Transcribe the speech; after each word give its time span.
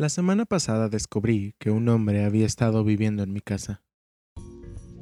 La 0.00 0.08
semana 0.08 0.46
pasada 0.46 0.88
descubrí 0.88 1.54
que 1.58 1.70
un 1.70 1.86
hombre 1.90 2.24
había 2.24 2.46
estado 2.46 2.82
viviendo 2.84 3.22
en 3.22 3.34
mi 3.34 3.42
casa. 3.42 3.82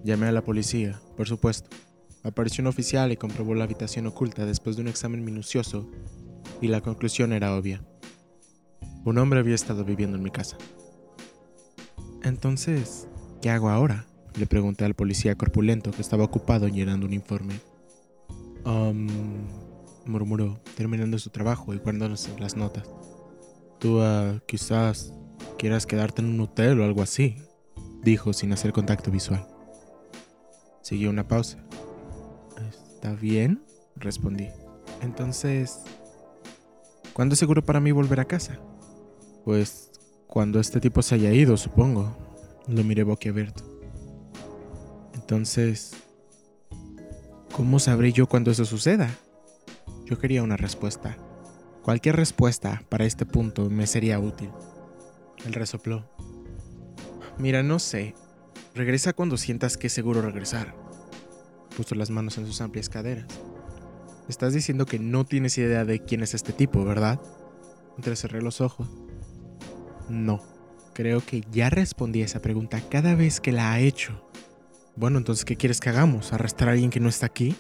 Llamé 0.03 0.27
a 0.27 0.33
la 0.33 0.43
policía, 0.43 1.01
por 1.17 1.29
supuesto. 1.29 1.71
Apareció 2.25 2.63
un 2.63 2.67
oficial 2.67 3.13
y 3.13 3.17
comprobó 3.17 3.55
la 3.55 3.63
habitación 3.63 4.09
oculta 4.09 4.45
después 4.45 4.75
de 4.75 4.83
un 4.83 4.89
examen 4.89 5.25
minucioso, 5.25 5.89
y 6.61 6.67
la 6.67 6.81
conclusión 6.81 7.33
era 7.33 7.55
obvia. 7.55 7.87
Un 9.05 9.19
hombre 9.19 9.39
había 9.39 9.55
estado 9.55 9.85
viviendo 9.85 10.17
en 10.17 10.25
mi 10.25 10.33
casa. 10.33 10.57
Entonces, 12.25 13.07
¿qué 13.41 13.51
hago 13.51 13.69
ahora? 13.69 14.05
Le 14.37 14.49
pregunté 14.49 14.85
al 14.85 14.95
policía 14.95 15.37
corpulento 15.37 15.93
que 15.93 16.03
estaba 16.03 16.25
ocupado 16.25 16.67
llenando 16.67 17.07
un 17.07 17.13
informe. 17.13 17.61
Um, 18.65 19.07
murmuró, 20.07 20.61
terminando 20.77 21.21
su 21.21 21.31
trabajo 21.31 21.73
y 21.73 21.79
guardándose 21.79 22.37
las 22.41 22.57
notas. 22.57 22.91
Tú 23.79 24.01
uh, 24.01 24.41
quizás 24.47 25.13
quieras 25.59 25.87
quedarte 25.87 26.23
en 26.23 26.29
un 26.29 26.41
hotel 26.41 26.81
o 26.81 26.85
algo 26.85 27.03
así, 27.03 27.37
dijo 28.03 28.33
sin 28.33 28.53
hacer 28.53 28.73
contacto 28.73 29.11
visual. 29.11 29.47
Siguió 30.83 31.11
una 31.11 31.29
pausa. 31.29 31.59
¿Está 32.69 33.13
bien? 33.15 33.63
respondí. 34.01 34.49
Entonces, 35.03 35.81
¿cuándo 37.13 37.33
es 37.33 37.39
seguro 37.39 37.65
para 37.65 37.81
mí 37.81 37.93
volver 37.93 38.21
a 38.21 38.25
casa? 38.25 38.59
Pues 39.45 39.91
cuando 40.27 40.61
este 40.61 40.81
tipo 40.81 41.03
se 41.03 41.17
haya 41.17 41.33
ido, 41.33 41.57
supongo. 41.57 42.17
Lo 42.67 42.85
miré 42.85 43.03
boquiabierto. 43.03 43.65
Entonces, 45.15 45.93
¿cómo 47.53 47.79
sabré 47.79 48.13
yo 48.13 48.29
cuando 48.29 48.51
eso 48.51 48.65
suceda? 48.65 49.11
Yo 50.05 50.19
quería 50.19 50.43
una 50.43 50.57
respuesta. 50.57 51.17
Cualquier 51.89 52.17
respuesta 52.17 52.83
para 52.91 53.07
este 53.07 53.25
punto 53.25 53.71
me 53.71 53.87
sería 53.87 54.21
útil. 54.21 54.51
Él 55.47 55.55
resopló. 55.55 56.07
Mira, 57.39 57.63
no 57.63 57.79
sé. 57.79 58.15
Regresa 58.75 59.15
cuando 59.15 59.39
sientas 59.39 59.79
que 59.79 59.87
es 59.87 59.95
seguro 59.95 60.21
regresar. 60.21 60.75
Puso 61.75 61.95
las 61.95 62.11
manos 62.11 62.37
en 62.37 62.45
sus 62.45 62.61
amplias 62.61 62.91
caderas. 62.91 63.25
Estás 64.29 64.53
diciendo 64.53 64.85
que 64.85 64.99
no 64.99 65.25
tienes 65.25 65.57
idea 65.57 65.87
de 65.87 66.05
quién 66.05 66.23
es 66.23 66.35
este 66.35 66.53
tipo, 66.53 66.85
¿verdad? 66.85 67.23
Entrecerré 67.97 68.43
los 68.43 68.61
ojos. 68.61 68.87
No. 70.11 70.43
Creo 70.93 71.25
que 71.25 71.43
ya 71.51 71.71
respondí 71.71 72.21
a 72.21 72.27
esa 72.27 72.43
pregunta 72.43 72.83
cada 72.91 73.15
vez 73.15 73.41
que 73.41 73.51
la 73.51 73.73
ha 73.73 73.81
hecho. 73.81 74.29
Bueno, 74.95 75.17
entonces, 75.17 75.47
¿qué 75.47 75.57
quieres 75.57 75.81
que 75.81 75.89
hagamos? 75.89 76.35
¿Arrestar 76.35 76.69
a 76.69 76.73
alguien 76.73 76.91
que 76.91 77.01
no 77.01 77.09
está 77.09 77.25
aquí? 77.25 77.57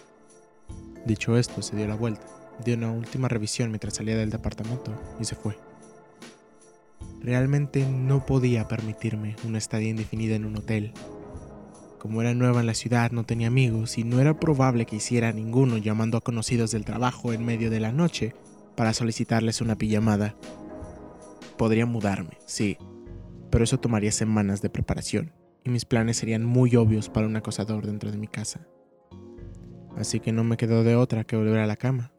Dicho 1.06 1.38
esto, 1.38 1.62
se 1.62 1.76
dio 1.76 1.88
la 1.88 1.94
vuelta 1.94 2.37
dio 2.64 2.76
una 2.76 2.90
última 2.90 3.28
revisión 3.28 3.70
mientras 3.70 3.94
salía 3.94 4.16
del 4.16 4.30
departamento 4.30 4.92
y 5.20 5.24
se 5.24 5.34
fue. 5.34 5.56
Realmente 7.20 7.84
no 7.86 8.24
podía 8.26 8.68
permitirme 8.68 9.36
una 9.44 9.58
estadía 9.58 9.88
indefinida 9.88 10.36
en 10.36 10.44
un 10.44 10.56
hotel. 10.56 10.92
Como 11.98 12.22
era 12.22 12.32
nueva 12.34 12.60
en 12.60 12.66
la 12.66 12.74
ciudad, 12.74 13.10
no 13.10 13.24
tenía 13.24 13.48
amigos 13.48 13.98
y 13.98 14.04
no 14.04 14.20
era 14.20 14.38
probable 14.38 14.86
que 14.86 14.96
hiciera 14.96 15.32
ninguno 15.32 15.78
llamando 15.78 16.16
a 16.16 16.20
conocidos 16.20 16.70
del 16.70 16.84
trabajo 16.84 17.32
en 17.32 17.44
medio 17.44 17.70
de 17.70 17.80
la 17.80 17.90
noche 17.90 18.34
para 18.76 18.94
solicitarles 18.94 19.60
una 19.60 19.76
pijamada. 19.76 20.36
Podría 21.56 21.86
mudarme, 21.86 22.38
sí, 22.46 22.78
pero 23.50 23.64
eso 23.64 23.80
tomaría 23.80 24.12
semanas 24.12 24.62
de 24.62 24.70
preparación 24.70 25.32
y 25.64 25.70
mis 25.70 25.84
planes 25.84 26.18
serían 26.18 26.44
muy 26.44 26.76
obvios 26.76 27.08
para 27.08 27.26
un 27.26 27.34
acosador 27.34 27.84
dentro 27.84 28.12
de 28.12 28.18
mi 28.18 28.28
casa. 28.28 28.68
Así 29.96 30.20
que 30.20 30.30
no 30.30 30.44
me 30.44 30.56
quedó 30.56 30.84
de 30.84 30.94
otra 30.94 31.24
que 31.24 31.36
volver 31.36 31.58
a 31.58 31.66
la 31.66 31.74
cama 31.74 32.12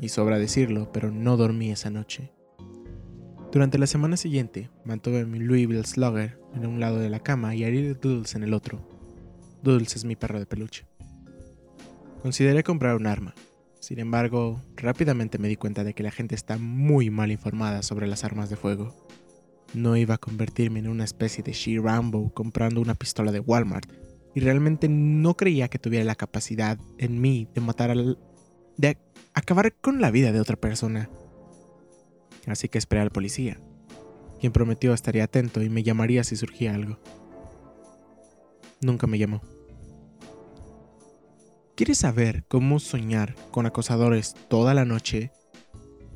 y 0.00 0.08
sobra 0.08 0.38
decirlo, 0.38 0.90
pero 0.92 1.10
no 1.10 1.36
dormí 1.36 1.70
esa 1.70 1.90
noche. 1.90 2.32
Durante 3.52 3.78
la 3.78 3.86
semana 3.86 4.16
siguiente, 4.16 4.70
mantuve 4.84 5.24
mi 5.26 5.38
Louisville 5.38 5.84
Slugger 5.84 6.38
en 6.54 6.66
un 6.66 6.80
lado 6.80 6.98
de 6.98 7.08
la 7.08 7.20
cama 7.20 7.54
y 7.54 7.64
a 7.64 7.70
Doodles 7.70 8.34
en 8.34 8.42
el 8.42 8.52
otro. 8.52 8.88
Doodles 9.62 9.96
es 9.96 10.04
mi 10.04 10.16
perro 10.16 10.38
de 10.38 10.46
peluche. 10.46 10.86
Consideré 12.22 12.62
comprar 12.62 12.96
un 12.96 13.06
arma. 13.06 13.34
Sin 13.80 13.98
embargo, 13.98 14.60
rápidamente 14.76 15.38
me 15.38 15.48
di 15.48 15.56
cuenta 15.56 15.84
de 15.84 15.94
que 15.94 16.02
la 16.02 16.10
gente 16.10 16.34
está 16.34 16.58
muy 16.58 17.10
mal 17.10 17.30
informada 17.30 17.82
sobre 17.82 18.06
las 18.06 18.24
armas 18.24 18.50
de 18.50 18.56
fuego. 18.56 18.94
No 19.74 19.96
iba 19.96 20.14
a 20.14 20.18
convertirme 20.18 20.78
en 20.78 20.88
una 20.88 21.04
especie 21.04 21.44
de 21.44 21.52
She 21.52 21.78
Rambo 21.78 22.32
comprando 22.32 22.80
una 22.80 22.94
pistola 22.94 23.30
de 23.30 23.40
Walmart, 23.40 23.92
y 24.34 24.40
realmente 24.40 24.88
no 24.88 25.36
creía 25.36 25.68
que 25.68 25.78
tuviera 25.78 26.04
la 26.04 26.16
capacidad 26.16 26.78
en 26.98 27.20
mí 27.20 27.48
de 27.54 27.60
matar 27.60 27.90
al... 27.90 28.18
de 28.76 28.98
acabar 29.34 29.74
con 29.74 30.00
la 30.00 30.10
vida 30.10 30.32
de 30.32 30.40
otra 30.40 30.56
persona. 30.56 31.10
Así 32.46 32.68
que 32.68 32.78
esperé 32.78 33.00
al 33.00 33.10
policía, 33.10 33.60
quien 34.40 34.52
prometió 34.52 34.94
estaría 34.94 35.24
atento 35.24 35.62
y 35.62 35.68
me 35.68 35.82
llamaría 35.82 36.24
si 36.24 36.36
surgía 36.36 36.74
algo. 36.74 36.98
Nunca 38.80 39.06
me 39.06 39.18
llamó. 39.18 39.42
¿Quieres 41.74 41.98
saber 41.98 42.44
cómo 42.46 42.78
soñar 42.78 43.34
con 43.50 43.66
acosadores 43.66 44.34
toda 44.48 44.74
la 44.74 44.84
noche? 44.84 45.32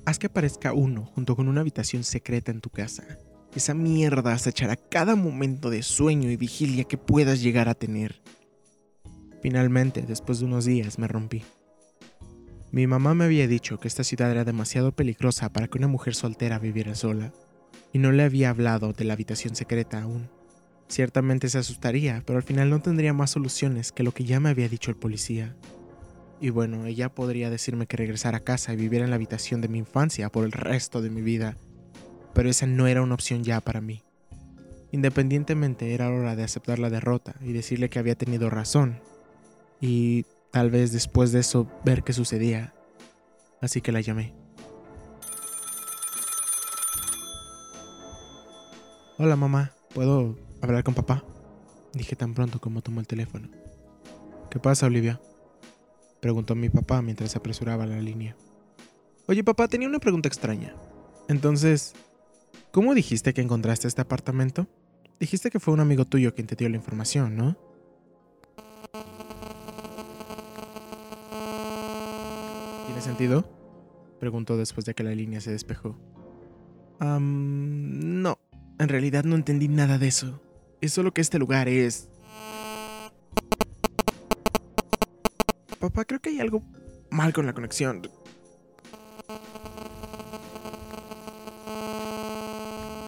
Haz 0.07 0.19
que 0.19 0.29
aparezca 0.29 0.73
uno 0.73 1.07
junto 1.07 1.35
con 1.35 1.49
una 1.49 1.63
habitación 1.63 2.05
secreta 2.05 2.53
en 2.53 2.61
tu 2.61 2.71
casa. 2.71 3.19
Esa 3.55 3.75
mierda 3.75 4.33
acechará 4.33 4.77
cada 4.77 5.17
momento 5.17 5.71
de 5.71 5.83
sueño 5.83 6.31
y 6.31 6.37
vigilia 6.37 6.85
que 6.85 6.99
puedas 6.99 7.43
llegar 7.43 7.69
a 7.69 7.75
tener. 7.75 8.23
Finalmente, 9.43 10.03
después 10.03 10.39
de 10.39 10.45
unos 10.45 10.65
días, 10.65 10.99
me 10.99 11.09
rompí. 11.09 11.43
Mi 12.71 12.87
mamá 12.87 13.15
me 13.15 13.25
había 13.25 13.49
dicho 13.49 13.81
que 13.81 13.89
esta 13.89 14.05
ciudad 14.05 14.31
era 14.31 14.45
demasiado 14.45 14.93
peligrosa 14.93 15.49
para 15.51 15.69
que 15.69 15.79
una 15.79 15.89
mujer 15.89 16.15
soltera 16.15 16.59
viviera 16.59 16.95
sola, 16.95 17.33
y 17.95 17.99
no 17.99 18.13
le 18.13 18.23
había 18.23 18.51
hablado 18.51 18.93
de 18.93 19.05
la 19.05 19.15
habitación 19.15 19.57
secreta 19.57 20.03
aún. 20.03 20.29
Ciertamente 20.89 21.49
se 21.49 21.59
asustaría, 21.59 22.23
pero 22.27 22.39
al 22.39 22.43
final 22.43 22.69
no 22.69 22.81
tendría 22.81 23.15
más 23.15 23.31
soluciones 23.31 23.91
que 23.91 24.03
lo 24.03 24.13
que 24.13 24.25
ya 24.25 24.39
me 24.39 24.51
había 24.51 24.69
dicho 24.69 24.91
el 24.91 24.97
policía. 24.97 25.57
Y 26.41 26.51
bueno, 26.51 26.85
ella 26.85 27.09
podría 27.09 27.49
decirme 27.49 27.87
que 27.87 27.97
regresara 27.97 28.39
a 28.39 28.45
casa 28.45 28.75
y 28.75 28.77
viviera 28.77 29.05
en 29.05 29.11
la 29.11 29.17
habitación 29.17 29.61
de 29.61 29.69
mi 29.69 29.79
infancia 29.79 30.31
por 30.31 30.45
el 30.45 30.53
resto 30.53 31.01
de 31.01 31.11
mi 31.11 31.23
vida, 31.23 31.57
pero 32.35 32.51
esa 32.51 32.67
no 32.67 32.87
era 32.87 33.03
una 33.03 33.15
opción 33.15 33.45
ya 33.45 33.63
para 33.63 33.81
mí. 33.81 34.03
Independientemente 34.93 35.95
era 35.95 36.11
hora 36.11 36.37
de 36.37 36.45
aceptar 36.45 36.79
la 36.79 36.91
derrota 36.91 37.35
y 37.41 37.53
decirle 37.53 37.89
que 37.89 37.99
había 37.99 38.15
tenido 38.15 38.51
razón, 38.51 39.01
y 39.81 40.27
Tal 40.51 40.71
vez 40.71 40.93
después 40.93 41.33
de 41.33 41.41
eso 41.41 41.69
ver 41.85 42.03
qué 42.03 42.13
sucedía. 42.13 42.75
Así 43.61 43.81
que 43.81 43.93
la 43.93 44.01
llamé. 44.01 44.35
Hola 49.19 49.37
mamá, 49.37 49.73
¿puedo 49.93 50.39
hablar 50.63 50.85
con 50.85 50.95
papá? 50.95 51.25
Dije 51.93 52.15
tan 52.15 52.35
pronto 52.35 52.61
como 52.61 52.83
tomó 52.83 53.01
el 53.01 53.07
teléfono. 53.07 53.49
¿Qué 54.49 54.59
pasa, 54.59 54.87
Olivia? 54.87 55.21
Preguntó 56.21 56.55
mi 56.55 56.69
papá 56.69 57.03
mientras 57.03 57.37
apresuraba 57.37 57.85
la 57.85 58.01
línea. 58.01 58.37
Oye 59.27 59.45
papá, 59.45 59.69
tenía 59.69 59.89
una 59.89 59.99
pregunta 59.99 60.29
extraña. 60.29 60.75
Entonces, 61.29 61.95
¿cómo 62.73 62.95
dijiste 62.95 63.35
que 63.35 63.43
encontraste 63.43 63.87
este 63.87 64.01
apartamento? 64.01 64.67
Dijiste 65.21 65.51
que 65.51 65.61
fue 65.61 65.75
un 65.75 65.81
amigo 65.81 66.05
tuyo 66.05 66.35
quien 66.35 66.47
te 66.47 66.57
dio 66.57 66.69
la 66.69 66.77
información, 66.77 67.37
¿no? 67.37 67.68
Sentido? 73.09 73.45
Preguntó 74.21 74.57
después 74.57 74.85
de 74.85 74.95
que 74.95 75.03
la 75.03 75.15
línea 75.15 75.41
se 75.41 75.51
despejó. 75.51 75.97
no, 77.01 78.39
en 78.79 78.89
realidad 78.89 79.25
no 79.25 79.35
entendí 79.35 79.69
nada 79.69 79.99
de 79.99 80.09
eso. 80.09 80.43
Es 80.81 80.93
solo 80.93 81.13
que 81.13 81.21
este 81.21 81.39
lugar 81.39 81.69
es... 81.69 82.09
Papá, 85.81 86.05
creo 86.05 86.21
que 86.21 86.31
hay 86.31 86.41
algo 86.41 86.63
mal 87.11 87.33
con 87.33 87.47
la 87.47 87.55
conexión. 87.55 88.03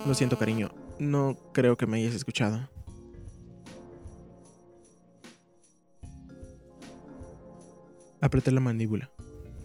Lo 0.06 0.14
siento, 0.14 0.38
cariño. 0.38 0.70
No 0.98 1.36
creo 1.52 1.76
que 1.76 1.86
me 1.86 1.98
hayas 1.98 2.14
escuchado. 2.14 2.68
Apreté 8.20 8.50
la 8.50 8.60
mandíbula. 8.60 9.10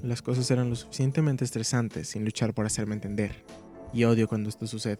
Las 0.05 0.21
cosas 0.21 0.51
eran 0.51 0.69
lo 0.69 0.75
suficientemente 0.75 1.43
estresantes 1.43 2.09
sin 2.09 2.25
luchar 2.25 2.53
por 2.53 2.67
hacerme 2.67 2.93
entender, 2.93 3.43
y 3.91 4.03
odio 4.03 4.27
cuando 4.27 4.49
esto 4.49 4.67
sucede. 4.67 4.99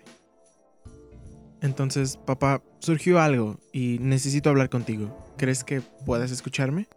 Entonces, 1.62 2.18
papá, 2.18 2.64
surgió 2.80 3.20
algo 3.20 3.60
y 3.72 4.00
necesito 4.00 4.50
hablar 4.50 4.72
contigo. 4.72 5.16
¿Crees 5.38 5.64
que 5.64 5.82
puedas 5.82 6.32
escucharme? 6.32 6.88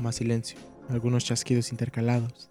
Más 0.00 0.16
silencio 0.16 0.75
algunos 0.88 1.24
chasquidos 1.24 1.70
intercalados. 1.72 2.50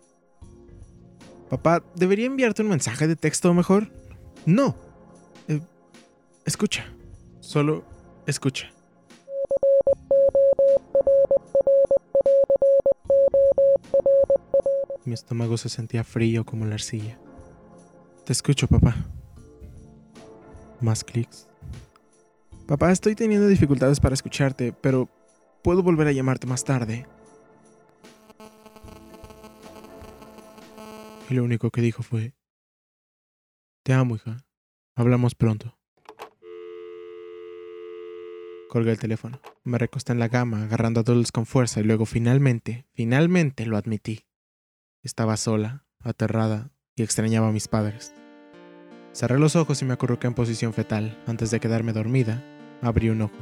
Papá, 1.50 1.84
¿debería 1.96 2.26
enviarte 2.26 2.62
un 2.62 2.70
mensaje 2.70 3.08
de 3.08 3.16
texto 3.16 3.54
mejor? 3.54 3.92
No, 4.46 4.76
escucha. 6.46 6.86
Solo 7.40 7.84
escucha. 8.26 8.72
Mi 15.06 15.14
estómago 15.14 15.58
se 15.58 15.70
sentía 15.70 16.04
frío 16.04 16.46
como 16.46 16.66
la 16.66 16.74
arcilla. 16.74 17.20
Te 18.26 18.34
escucho, 18.34 18.68
papá. 18.68 18.96
Más 20.82 21.04
clics. 21.04 21.48
Papá, 22.68 22.92
estoy 22.92 23.14
teniendo 23.14 23.48
dificultades 23.48 24.00
para 24.00 24.16
escucharte, 24.16 24.74
pero 24.74 25.08
puedo 25.64 25.84
volver 25.84 26.08
a 26.08 26.12
llamarte 26.12 26.48
más 26.48 26.64
tarde. 26.64 27.06
Y 31.30 31.34
lo 31.34 31.44
único 31.44 31.72
que 31.72 31.82
dijo 31.82 32.04
fue, 32.04 32.34
Te 33.84 33.94
amo, 33.94 34.16
hija. 34.16 34.46
Hablamos 34.96 35.34
pronto. 35.34 35.78
Colgué 38.70 38.92
el 38.92 39.00
teléfono. 39.00 39.40
Me 39.64 39.78
recosté 39.78 40.12
en 40.12 40.20
la 40.20 40.30
cama, 40.30 40.64
agarrando 40.64 41.00
a 41.00 41.04
Dulles 41.04 41.32
con 41.32 41.46
fuerza 41.46 41.80
y 41.80 41.84
luego 41.84 42.06
finalmente, 42.06 42.86
finalmente 42.94 43.66
lo 43.66 43.78
admití. 43.78 44.26
Estaba 45.02 45.38
sola, 45.38 45.86
aterrada 46.00 46.72
y 46.96 47.04
extrañaba 47.04 47.48
a 47.48 47.52
mis 47.52 47.68
padres. 47.68 48.14
Cerré 49.14 49.40
los 49.40 49.56
ojos 49.56 49.82
y 49.82 49.86
me 49.86 49.94
acurruqué 49.94 50.28
en 50.28 50.34
posición 50.34 50.74
fetal. 50.74 51.18
Antes 51.26 51.52
de 51.52 51.60
quedarme 51.60 51.94
dormida, 51.94 52.44
abrí 52.82 53.10
un 53.10 53.22
ojo. 53.22 53.38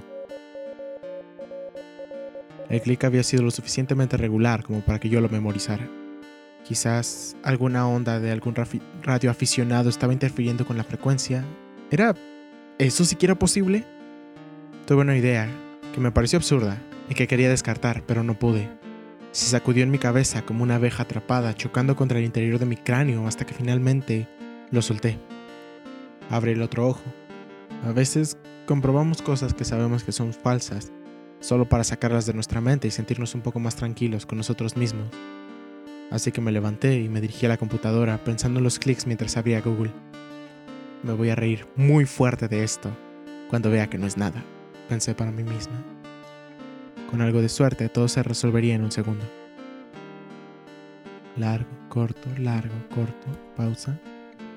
El 2.69 2.81
clic 2.81 3.03
había 3.03 3.23
sido 3.23 3.43
lo 3.43 3.51
suficientemente 3.51 4.15
regular 4.17 4.63
como 4.63 4.81
para 4.81 4.99
que 4.99 5.09
yo 5.09 5.19
lo 5.19 5.29
memorizara. 5.29 6.02
Quizás 6.63 7.35
alguna 7.43 7.87
onda 7.87 8.19
de 8.19 8.31
algún 8.31 8.55
radio 9.01 9.31
aficionado 9.31 9.89
estaba 9.89 10.13
interfiriendo 10.13 10.65
con 10.65 10.77
la 10.77 10.83
frecuencia. 10.83 11.43
¿Era 11.91 12.15
eso 12.77 13.03
siquiera 13.03 13.35
posible? 13.35 13.85
Tuve 14.87 15.01
una 15.01 15.17
idea 15.17 15.49
que 15.93 15.99
me 15.99 16.11
pareció 16.11 16.37
absurda 16.37 16.81
y 17.09 17.15
que 17.15 17.27
quería 17.27 17.49
descartar, 17.49 18.03
pero 18.05 18.23
no 18.23 18.39
pude. 18.39 18.69
Se 19.31 19.47
sacudió 19.47 19.83
en 19.83 19.91
mi 19.91 19.97
cabeza 19.97 20.43
como 20.43 20.63
una 20.63 20.75
abeja 20.75 21.03
atrapada, 21.03 21.53
chocando 21.53 21.95
contra 21.95 22.19
el 22.19 22.25
interior 22.25 22.59
de 22.59 22.65
mi 22.65 22.77
cráneo 22.77 23.27
hasta 23.27 23.45
que 23.45 23.53
finalmente 23.53 24.27
lo 24.71 24.81
solté. 24.81 25.19
Abrí 26.29 26.51
el 26.51 26.61
otro 26.61 26.87
ojo. 26.87 27.03
A 27.85 27.91
veces 27.91 28.37
comprobamos 28.65 29.21
cosas 29.21 29.53
que 29.53 29.65
sabemos 29.65 30.03
que 30.03 30.11
son 30.13 30.33
falsas, 30.33 30.91
solo 31.41 31.67
para 31.67 31.83
sacarlas 31.83 32.25
de 32.25 32.33
nuestra 32.33 32.61
mente 32.61 32.87
y 32.87 32.91
sentirnos 32.91 33.35
un 33.35 33.41
poco 33.41 33.59
más 33.59 33.75
tranquilos 33.75 34.25
con 34.25 34.37
nosotros 34.37 34.77
mismos. 34.77 35.07
Así 36.11 36.31
que 36.31 36.41
me 36.41 36.51
levanté 36.51 36.99
y 36.99 37.09
me 37.09 37.21
dirigí 37.21 37.45
a 37.45 37.49
la 37.49 37.57
computadora 37.57 38.23
pensando 38.23 38.59
en 38.59 38.63
los 38.63 38.79
clics 38.79 39.07
mientras 39.07 39.37
abría 39.37 39.61
Google. 39.61 39.91
Me 41.01 41.13
voy 41.13 41.29
a 41.29 41.35
reír 41.35 41.67
muy 41.75 42.05
fuerte 42.05 42.47
de 42.47 42.63
esto 42.63 42.95
cuando 43.49 43.69
vea 43.69 43.87
que 43.87 43.97
no 43.97 44.07
es 44.07 44.17
nada, 44.17 44.43
pensé 44.89 45.13
para 45.13 45.31
mí 45.31 45.43
misma. 45.43 45.83
Con 47.09 47.21
algo 47.21 47.41
de 47.41 47.49
suerte 47.49 47.89
todo 47.89 48.07
se 48.07 48.23
resolvería 48.23 48.73
en 48.73 48.83
un 48.83 48.91
segundo. 48.91 49.23
Largo, 51.37 51.69
corto, 51.89 52.29
largo, 52.37 52.73
corto, 52.93 53.27
pausa. 53.55 53.99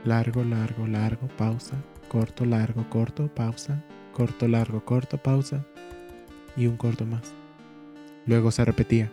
Largo, 0.04 0.44
largo, 0.44 0.86
largo, 0.86 1.26
pausa. 1.36 1.76
Corto, 2.08 2.44
largo, 2.44 2.88
corto, 2.88 3.28
pausa. 3.34 3.82
Corto, 4.12 4.46
largo, 4.48 4.84
corto, 4.84 5.18
pausa. 5.18 5.66
Y 6.56 6.66
un 6.66 6.76
corto 6.76 7.04
más. 7.04 7.32
Luego 8.24 8.50
se 8.50 8.64
repetía. 8.64 9.10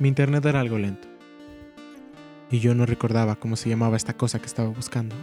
Mi 0.00 0.08
internet 0.08 0.44
era 0.44 0.60
algo 0.60 0.76
lento. 0.76 1.06
Y 2.50 2.58
yo 2.58 2.74
no 2.74 2.84
recordaba 2.84 3.36
cómo 3.36 3.54
se 3.54 3.68
llamaba 3.68 3.96
esta 3.96 4.14
cosa 4.14 4.40
que 4.40 4.46
estaba 4.46 4.68
buscando. 4.68 5.14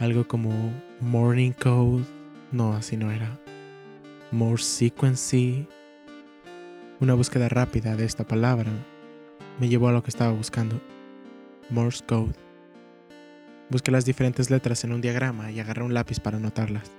Algo 0.00 0.26
como 0.26 0.72
Morning 1.00 1.52
Code. 1.52 2.04
No, 2.50 2.72
así 2.72 2.96
no 2.96 3.12
era. 3.12 3.38
More 4.32 4.60
Sequency. 4.60 5.68
Una 6.98 7.14
búsqueda 7.14 7.48
rápida 7.48 7.94
de 7.94 8.04
esta 8.04 8.26
palabra 8.26 8.72
me 9.60 9.68
llevó 9.68 9.88
a 9.88 9.92
lo 9.92 10.02
que 10.02 10.10
estaba 10.10 10.32
buscando. 10.32 10.80
Morse 11.70 12.04
Code. 12.04 12.34
Busqué 13.70 13.90
las 13.92 14.04
diferentes 14.04 14.50
letras 14.50 14.82
en 14.84 14.92
un 14.92 15.00
diagrama 15.00 15.50
y 15.52 15.60
agarré 15.60 15.84
un 15.84 15.94
lápiz 15.94 16.18
para 16.18 16.38
anotarlas. 16.38 16.90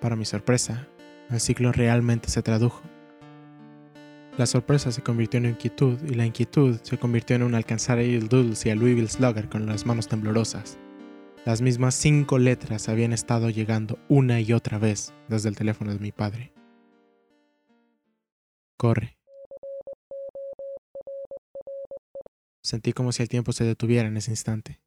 Para 0.00 0.16
mi 0.16 0.24
sorpresa, 0.24 0.86
el 1.30 1.40
ciclo 1.40 1.72
realmente 1.72 2.28
se 2.28 2.42
tradujo. 2.42 2.82
La 4.38 4.46
sorpresa 4.46 4.90
se 4.90 5.02
convirtió 5.02 5.36
en 5.36 5.44
inquietud 5.44 5.98
y 6.08 6.14
la 6.14 6.24
inquietud 6.24 6.80
se 6.82 6.96
convirtió 6.96 7.36
en 7.36 7.42
un 7.42 7.54
alcanzar 7.54 7.98
a 7.98 8.02
Il 8.02 8.28
Dulce 8.28 8.68
y 8.68 8.72
a 8.72 8.74
Louisville 8.74 9.08
Slugger 9.08 9.50
con 9.50 9.66
las 9.66 9.84
manos 9.84 10.08
temblorosas. 10.08 10.78
Las 11.44 11.60
mismas 11.60 11.94
cinco 11.94 12.38
letras 12.38 12.88
habían 12.88 13.12
estado 13.12 13.50
llegando 13.50 13.98
una 14.08 14.40
y 14.40 14.54
otra 14.54 14.78
vez 14.78 15.12
desde 15.28 15.50
el 15.50 15.56
teléfono 15.56 15.92
de 15.92 15.98
mi 15.98 16.12
padre. 16.12 16.54
Corre. 18.78 19.18
Sentí 22.62 22.94
como 22.94 23.12
si 23.12 23.22
el 23.22 23.28
tiempo 23.28 23.52
se 23.52 23.64
detuviera 23.64 24.08
en 24.08 24.16
ese 24.16 24.30
instante. 24.30 24.80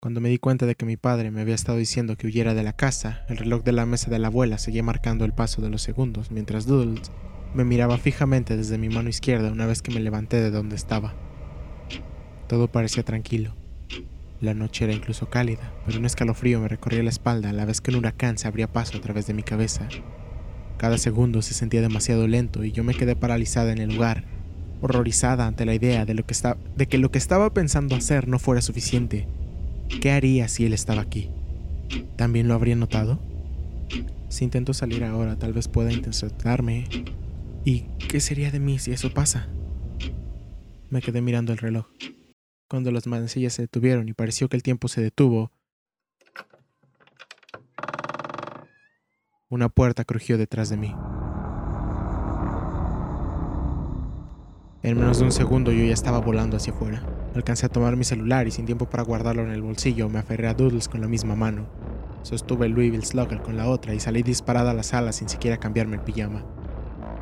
Cuando 0.00 0.20
me 0.20 0.28
di 0.28 0.38
cuenta 0.38 0.64
de 0.64 0.76
que 0.76 0.86
mi 0.86 0.96
padre 0.96 1.32
me 1.32 1.40
había 1.40 1.56
estado 1.56 1.76
diciendo 1.76 2.16
que 2.16 2.28
huyera 2.28 2.54
de 2.54 2.62
la 2.62 2.74
casa, 2.74 3.24
el 3.28 3.38
reloj 3.38 3.64
de 3.64 3.72
la 3.72 3.84
mesa 3.84 4.12
de 4.12 4.20
la 4.20 4.28
abuela 4.28 4.58
seguía 4.58 4.84
marcando 4.84 5.24
el 5.24 5.32
paso 5.32 5.60
de 5.60 5.70
los 5.70 5.82
segundos, 5.82 6.30
mientras 6.30 6.66
Doodles 6.66 7.10
me 7.54 7.64
miraba 7.64 7.98
fijamente 7.98 8.56
desde 8.56 8.78
mi 8.78 8.88
mano 8.88 9.08
izquierda 9.08 9.50
una 9.50 9.66
vez 9.66 9.82
que 9.82 9.92
me 9.92 10.00
levanté 10.00 10.40
de 10.40 10.50
donde 10.50 10.76
estaba. 10.76 11.14
Todo 12.46 12.68
parecía 12.68 13.02
tranquilo. 13.02 13.54
La 14.40 14.54
noche 14.54 14.84
era 14.84 14.94
incluso 14.94 15.28
cálida, 15.28 15.72
pero 15.84 15.98
un 15.98 16.04
escalofrío 16.04 16.60
me 16.60 16.68
recorría 16.68 17.02
la 17.02 17.10
espalda 17.10 17.50
a 17.50 17.52
la 17.52 17.64
vez 17.64 17.80
que 17.80 17.90
un 17.90 17.96
huracán 17.96 18.38
se 18.38 18.46
abría 18.46 18.72
paso 18.72 18.96
a 18.96 19.00
través 19.00 19.26
de 19.26 19.34
mi 19.34 19.42
cabeza. 19.42 19.88
Cada 20.76 20.96
segundo 20.96 21.42
se 21.42 21.54
sentía 21.54 21.80
demasiado 21.80 22.28
lento 22.28 22.64
y 22.64 22.70
yo 22.70 22.84
me 22.84 22.94
quedé 22.94 23.16
paralizada 23.16 23.72
en 23.72 23.78
el 23.78 23.94
lugar, 23.94 24.24
horrorizada 24.80 25.46
ante 25.46 25.66
la 25.66 25.74
idea 25.74 26.04
de, 26.04 26.14
lo 26.14 26.24
que 26.24 26.36
de 26.76 26.86
que 26.86 26.98
lo 26.98 27.10
que 27.10 27.18
estaba 27.18 27.52
pensando 27.52 27.96
hacer 27.96 28.28
no 28.28 28.38
fuera 28.38 28.62
suficiente. 28.62 29.26
¿Qué 30.00 30.12
haría 30.12 30.46
si 30.46 30.66
él 30.66 30.72
estaba 30.72 31.02
aquí? 31.02 31.30
¿También 32.16 32.46
lo 32.46 32.54
habría 32.54 32.76
notado? 32.76 33.18
Si 34.28 34.44
intento 34.44 34.72
salir 34.72 35.02
ahora, 35.02 35.36
tal 35.36 35.52
vez 35.52 35.66
pueda 35.66 35.92
interceptarme 35.92 36.84
¿Y 37.70 37.82
qué 38.08 38.18
sería 38.18 38.50
de 38.50 38.60
mí 38.60 38.78
si 38.78 38.92
eso 38.92 39.12
pasa? 39.12 39.46
Me 40.88 41.02
quedé 41.02 41.20
mirando 41.20 41.52
el 41.52 41.58
reloj. 41.58 41.84
Cuando 42.66 42.90
las 42.90 43.06
manecillas 43.06 43.52
se 43.52 43.60
detuvieron 43.60 44.08
y 44.08 44.14
pareció 44.14 44.48
que 44.48 44.56
el 44.56 44.62
tiempo 44.62 44.88
se 44.88 45.02
detuvo, 45.02 45.52
una 49.50 49.68
puerta 49.68 50.06
crujió 50.06 50.38
detrás 50.38 50.70
de 50.70 50.78
mí. 50.78 50.94
En 54.82 54.96
menos 54.96 55.18
de 55.18 55.24
un 55.26 55.32
segundo 55.32 55.70
yo 55.70 55.84
ya 55.84 55.92
estaba 55.92 56.20
volando 56.20 56.56
hacia 56.56 56.72
afuera. 56.72 57.02
Alcancé 57.34 57.66
a 57.66 57.68
tomar 57.68 57.96
mi 57.96 58.04
celular 58.04 58.48
y 58.48 58.50
sin 58.50 58.64
tiempo 58.64 58.88
para 58.88 59.02
guardarlo 59.02 59.42
en 59.42 59.50
el 59.50 59.60
bolsillo 59.60 60.08
me 60.08 60.20
aferré 60.20 60.48
a 60.48 60.54
Doodles 60.54 60.88
con 60.88 61.02
la 61.02 61.06
misma 61.06 61.36
mano. 61.36 61.66
Sostuve 62.22 62.64
el 62.64 62.72
Louisville 62.72 63.04
Slugger 63.04 63.42
con 63.42 63.58
la 63.58 63.68
otra 63.68 63.92
y 63.92 64.00
salí 64.00 64.22
disparada 64.22 64.70
a 64.70 64.74
la 64.74 64.84
sala 64.84 65.12
sin 65.12 65.28
siquiera 65.28 65.58
cambiarme 65.58 65.96
el 65.96 66.02
pijama. 66.02 66.46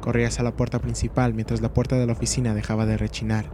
Corrí 0.06 0.22
hacia 0.22 0.44
la 0.44 0.54
puerta 0.54 0.78
principal 0.78 1.34
mientras 1.34 1.60
la 1.62 1.74
puerta 1.74 1.96
de 1.96 2.06
la 2.06 2.12
oficina 2.12 2.54
dejaba 2.54 2.86
de 2.86 2.96
rechinar. 2.96 3.46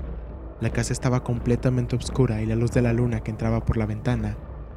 La 0.61 0.68
casa 0.68 0.92
estaba 0.92 1.25
completamente 1.25 1.97
oscura 1.97 2.42
y 2.42 2.47
la 2.47 2.56
luz 2.56 2.73
de 2.73 2.82
la 2.82 2.92
luna 2.92 3.21
que 3.21 3.30
entraba 3.30 3.64
por 3.64 3.78
la 3.78 3.87
ventana 3.87 4.37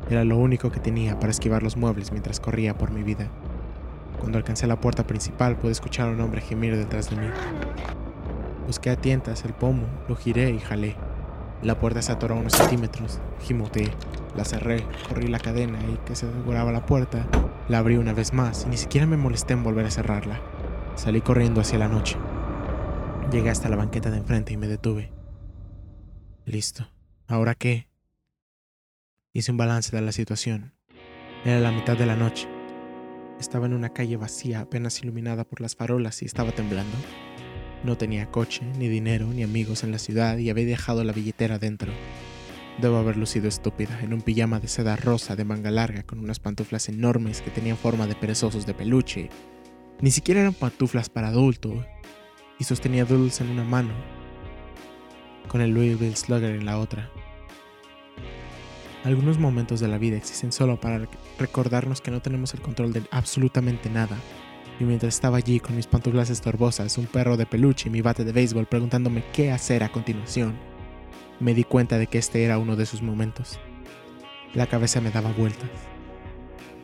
era 0.09 0.23
lo 0.23 0.37
único 0.37 0.71
que 0.71 0.79
tenía 0.79 1.19
para 1.19 1.31
esquivar 1.31 1.63
los 1.63 1.75
muebles 1.75 2.13
mientras 2.13 2.39
corría 2.39 2.77
por 2.77 2.91
mi 2.91 3.03
vida. 3.03 3.27
Cuando 4.21 4.37
alcancé 4.37 4.67
la 4.67 4.79
puerta 4.79 5.05
principal 5.05 5.57
pude 5.57 5.73
escuchar 5.73 6.07
a 6.07 6.11
un 6.11 6.21
hombre 6.21 6.39
gemir 6.39 6.77
detrás 6.77 7.09
de 7.09 7.17
mí. 7.17 7.27
Busqué 8.65 8.91
a 8.91 8.95
tientas 8.95 9.43
el 9.43 9.51
pomo, 9.53 9.83
lo 10.07 10.15
giré 10.15 10.51
y 10.51 10.59
jalé. 10.59 10.95
La 11.61 11.77
puerta 11.77 12.01
se 12.01 12.13
atoró 12.13 12.35
a 12.35 12.39
unos 12.39 12.53
centímetros, 12.53 13.19
gimoteé, 13.41 13.91
la 14.37 14.45
cerré, 14.45 14.85
corrí 15.09 15.27
la 15.27 15.39
cadena 15.39 15.79
y 15.91 15.97
que 16.05 16.15
se 16.15 16.25
aseguraba 16.25 16.71
la 16.71 16.85
puerta, 16.85 17.27
la 17.67 17.79
abrí 17.79 17.97
una 17.97 18.13
vez 18.13 18.31
más 18.31 18.63
y 18.65 18.69
ni 18.69 18.77
siquiera 18.77 19.07
me 19.07 19.17
molesté 19.17 19.51
en 19.51 19.63
volver 19.65 19.85
a 19.85 19.91
cerrarla. 19.91 20.39
Salí 20.95 21.19
corriendo 21.19 21.59
hacia 21.59 21.77
la 21.77 21.89
noche. 21.89 22.17
Llegué 23.29 23.49
hasta 23.49 23.67
la 23.67 23.75
banqueta 23.75 24.09
de 24.09 24.17
enfrente 24.17 24.53
y 24.53 24.57
me 24.57 24.67
detuve. 24.67 25.11
Listo. 26.45 26.87
¿Ahora 27.27 27.53
qué? 27.53 27.89
Hice 29.33 29.51
un 29.51 29.57
balance 29.57 29.93
de 29.93 30.01
la 30.01 30.13
situación. 30.13 30.73
Era 31.43 31.59
la 31.59 31.71
mitad 31.71 31.97
de 31.97 32.05
la 32.05 32.15
noche. 32.15 32.47
Estaba 33.41 33.65
en 33.65 33.73
una 33.73 33.89
calle 33.89 34.15
vacía, 34.15 34.61
apenas 34.61 35.01
iluminada 35.01 35.43
por 35.43 35.59
las 35.59 35.75
farolas 35.75 36.21
y 36.21 36.25
estaba 36.25 36.53
temblando. 36.53 36.95
No 37.83 37.97
tenía 37.97 38.31
coche, 38.31 38.61
ni 38.77 38.87
dinero, 38.87 39.27
ni 39.27 39.43
amigos 39.43 39.83
en 39.83 39.91
la 39.91 39.99
ciudad 39.99 40.37
y 40.37 40.49
había 40.49 40.65
dejado 40.65 41.03
la 41.03 41.11
billetera 41.11 41.59
dentro. 41.59 41.91
Debo 42.81 42.97
haber 42.97 43.17
lucido 43.17 43.49
estúpida, 43.49 43.99
en 44.01 44.13
un 44.13 44.21
pijama 44.21 44.61
de 44.61 44.69
seda 44.69 44.95
rosa 44.95 45.35
de 45.35 45.43
manga 45.43 45.71
larga 45.71 46.03
con 46.03 46.19
unas 46.19 46.39
pantuflas 46.39 46.87
enormes 46.87 47.41
que 47.41 47.51
tenían 47.51 47.77
forma 47.77 48.07
de 48.07 48.15
perezosos 48.15 48.65
de 48.65 48.73
peluche 48.73 49.29
ni 50.01 50.11
siquiera 50.11 50.41
eran 50.41 50.53
pantuflas 50.53 51.09
para 51.09 51.29
adulto, 51.29 51.85
y 52.59 52.63
sostenía 52.63 53.05
Doodles 53.05 53.41
en 53.41 53.49
una 53.49 53.63
mano, 53.63 53.93
con 55.47 55.61
el 55.61 55.71
Louisville 55.71 56.15
Slugger 56.15 56.55
en 56.55 56.65
la 56.65 56.79
otra. 56.79 57.09
Algunos 59.03 59.37
momentos 59.37 59.79
de 59.79 59.87
la 59.87 59.99
vida 59.99 60.17
existen 60.17 60.51
solo 60.51 60.79
para 60.79 61.07
recordarnos 61.37 62.01
que 62.01 62.09
no 62.09 62.21
tenemos 62.21 62.55
el 62.55 62.61
control 62.61 62.91
de 62.91 63.03
absolutamente 63.11 63.87
nada. 63.87 64.17
Y 64.79 64.83
mientras 64.83 65.13
estaba 65.13 65.37
allí 65.37 65.59
con 65.59 65.75
mis 65.75 65.85
pantuflas 65.85 66.31
estorbosas, 66.31 66.97
un 66.97 67.05
perro 67.05 67.37
de 67.37 67.45
peluche 67.45 67.87
y 67.87 67.91
mi 67.91 68.01
bate 68.01 68.25
de 68.25 68.31
béisbol 68.31 68.65
preguntándome 68.65 69.23
qué 69.31 69.51
hacer 69.51 69.83
a 69.83 69.91
continuación, 69.91 70.55
me 71.39 71.53
di 71.53 71.63
cuenta 71.63 71.99
de 71.99 72.07
que 72.07 72.17
este 72.17 72.43
era 72.43 72.57
uno 72.57 72.75
de 72.75 72.83
esos 72.83 73.03
momentos. 73.03 73.59
La 74.55 74.65
cabeza 74.65 75.01
me 75.01 75.11
daba 75.11 75.31
vueltas. 75.33 75.69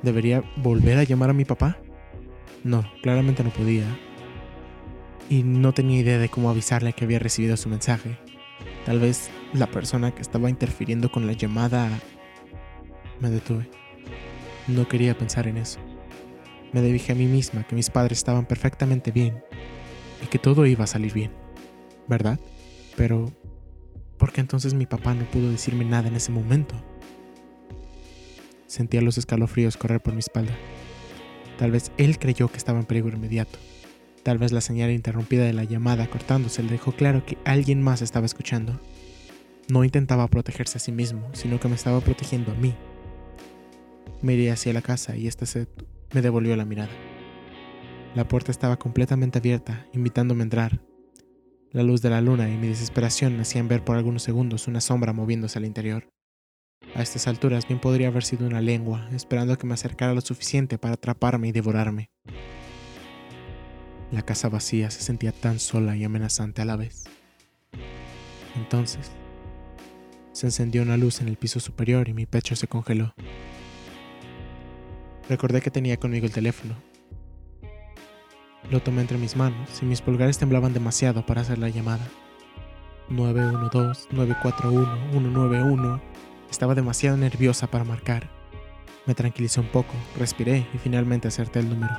¿Debería 0.03 0.43
volver 0.57 0.99
a 0.99 1.03
llamar 1.03 1.31
a 1.31 1.33
mi 1.33 1.43
papá? 1.43 1.79
No, 2.63 2.83
claramente 3.01 3.43
no 3.43 3.49
podía. 3.49 3.85
Y 5.29 5.43
no 5.43 5.73
tenía 5.73 6.01
idea 6.01 6.19
de 6.19 6.29
cómo 6.29 6.49
avisarle 6.49 6.93
que 6.93 7.05
había 7.05 7.19
recibido 7.19 7.57
su 7.57 7.69
mensaje. 7.69 8.17
Tal 8.85 8.99
vez 8.99 9.29
la 9.53 9.67
persona 9.67 10.11
que 10.11 10.21
estaba 10.21 10.49
interfiriendo 10.49 11.11
con 11.11 11.27
la 11.27 11.33
llamada... 11.33 11.89
Me 13.19 13.29
detuve. 13.29 13.69
No 14.67 14.87
quería 14.87 15.17
pensar 15.17 15.47
en 15.47 15.57
eso. 15.57 15.79
Me 16.73 16.81
dije 16.81 17.11
a 17.11 17.15
mí 17.15 17.25
misma 17.25 17.63
que 17.67 17.75
mis 17.75 17.89
padres 17.89 18.19
estaban 18.19 18.45
perfectamente 18.45 19.11
bien 19.11 19.43
y 20.23 20.27
que 20.27 20.39
todo 20.39 20.65
iba 20.65 20.85
a 20.85 20.87
salir 20.87 21.13
bien, 21.13 21.31
¿verdad? 22.07 22.39
Pero, 22.95 23.31
¿por 24.17 24.31
qué 24.31 24.41
entonces 24.41 24.73
mi 24.73 24.85
papá 24.85 25.13
no 25.13 25.25
pudo 25.25 25.51
decirme 25.51 25.83
nada 25.83 26.07
en 26.07 26.15
ese 26.15 26.31
momento? 26.31 26.75
Sentía 28.67 29.01
los 29.01 29.17
escalofríos 29.17 29.75
correr 29.75 30.01
por 30.01 30.13
mi 30.13 30.19
espalda. 30.19 30.53
Tal 31.61 31.69
vez 31.69 31.91
él 31.99 32.17
creyó 32.17 32.47
que 32.47 32.57
estaba 32.57 32.79
en 32.79 32.87
peligro 32.87 33.15
inmediato. 33.15 33.59
Tal 34.23 34.39
vez 34.39 34.51
la 34.51 34.61
señal 34.61 34.89
interrumpida 34.89 35.43
de 35.43 35.53
la 35.53 35.63
llamada 35.63 36.07
cortándose 36.07 36.63
le 36.63 36.71
dejó 36.71 36.91
claro 36.91 37.23
que 37.23 37.37
alguien 37.45 37.83
más 37.83 38.01
estaba 38.01 38.25
escuchando. 38.25 38.79
No 39.69 39.83
intentaba 39.83 40.27
protegerse 40.27 40.79
a 40.79 40.81
sí 40.81 40.91
mismo, 40.91 41.29
sino 41.33 41.59
que 41.59 41.67
me 41.67 41.75
estaba 41.75 42.01
protegiendo 42.01 42.51
a 42.51 42.55
mí. 42.55 42.73
Miré 44.23 44.49
hacia 44.49 44.73
la 44.73 44.81
casa 44.81 45.15
y 45.15 45.27
esta 45.27 45.45
se 45.45 45.67
me 46.15 46.23
devolvió 46.23 46.55
la 46.55 46.65
mirada. 46.65 46.89
La 48.15 48.27
puerta 48.27 48.49
estaba 48.49 48.77
completamente 48.77 49.37
abierta, 49.37 49.85
invitándome 49.93 50.41
a 50.41 50.45
entrar. 50.45 50.81
La 51.69 51.83
luz 51.83 52.01
de 52.01 52.09
la 52.09 52.21
luna 52.21 52.49
y 52.49 52.57
mi 52.57 52.69
desesperación 52.69 53.35
me 53.35 53.43
hacían 53.43 53.67
ver 53.67 53.83
por 53.83 53.97
algunos 53.97 54.23
segundos 54.23 54.67
una 54.67 54.81
sombra 54.81 55.13
moviéndose 55.13 55.59
al 55.59 55.65
interior. 55.65 56.09
A 56.95 57.01
estas 57.01 57.27
alturas 57.27 57.67
bien 57.67 57.79
podría 57.79 58.07
haber 58.07 58.23
sido 58.23 58.45
una 58.45 58.61
lengua, 58.61 59.07
esperando 59.13 59.57
que 59.57 59.65
me 59.65 59.73
acercara 59.73 60.13
lo 60.13 60.21
suficiente 60.21 60.77
para 60.77 60.93
atraparme 60.95 61.47
y 61.47 61.51
devorarme. 61.51 62.11
La 64.11 64.21
casa 64.23 64.50
vacía 64.50 64.91
se 64.91 65.01
sentía 65.01 65.31
tan 65.31 65.59
sola 65.59 65.95
y 65.95 66.03
amenazante 66.03 66.61
a 66.61 66.65
la 66.65 66.75
vez. 66.75 67.05
Entonces, 68.55 69.11
se 70.33 70.47
encendió 70.47 70.81
una 70.81 70.97
luz 70.97 71.21
en 71.21 71.29
el 71.29 71.38
piso 71.38 71.61
superior 71.61 72.09
y 72.09 72.13
mi 72.13 72.25
pecho 72.25 72.57
se 72.57 72.67
congeló. 72.67 73.13
Recordé 75.29 75.61
que 75.61 75.71
tenía 75.71 75.95
conmigo 75.97 76.25
el 76.25 76.33
teléfono. 76.33 76.75
Lo 78.69 78.81
tomé 78.81 79.00
entre 79.01 79.17
mis 79.17 79.38
manos 79.38 79.81
y 79.81 79.85
mis 79.85 80.01
pulgares 80.01 80.38
temblaban 80.38 80.73
demasiado 80.73 81.25
para 81.25 81.39
hacer 81.41 81.57
la 81.57 81.69
llamada. 81.69 82.05
912-941-191. 83.09 86.01
Estaba 86.51 86.75
demasiado 86.75 87.17
nerviosa 87.17 87.67
para 87.67 87.86
marcar. 87.86 88.29
Me 89.05 89.15
tranquilicé 89.15 89.62
un 89.62 89.67
poco, 89.67 89.93
respiré 90.20 90.67
y 90.74 90.77
finalmente 90.77 91.29
acerté 91.29 91.60
el 91.60 91.70
número. 91.70 91.98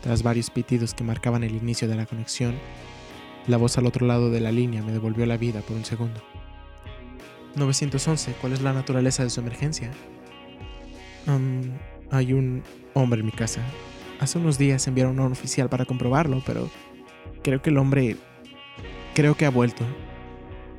Tras 0.00 0.22
varios 0.22 0.50
pitidos 0.50 0.94
que 0.94 1.04
marcaban 1.04 1.44
el 1.44 1.54
inicio 1.54 1.86
de 1.86 1.94
la 1.94 2.06
conexión, 2.06 2.56
la 3.46 3.58
voz 3.58 3.76
al 3.78 3.86
otro 3.86 4.06
lado 4.06 4.30
de 4.30 4.40
la 4.40 4.50
línea 4.50 4.82
me 4.82 4.92
devolvió 4.92 5.26
la 5.26 5.36
vida 5.36 5.60
por 5.60 5.76
un 5.76 5.84
segundo. 5.84 6.20
911, 7.54 8.34
¿cuál 8.40 8.54
es 8.54 8.62
la 8.62 8.72
naturaleza 8.72 9.22
de 9.22 9.30
su 9.30 9.40
emergencia? 9.40 9.90
hay 12.10 12.32
un 12.32 12.64
hombre 12.94 13.20
en 13.20 13.26
mi 13.26 13.32
casa. 13.32 13.60
Hace 14.18 14.38
unos 14.38 14.58
días 14.58 14.88
enviaron 14.88 15.20
a 15.20 15.26
un 15.26 15.32
oficial 15.32 15.68
para 15.68 15.84
comprobarlo, 15.84 16.42
pero 16.44 16.68
creo 17.42 17.62
que 17.62 17.70
el 17.70 17.78
hombre... 17.78 18.16
Creo 19.14 19.36
que 19.36 19.44
ha 19.44 19.50
vuelto. 19.50 19.84